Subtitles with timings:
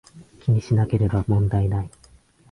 [0.39, 1.89] 気にしなければ問題無い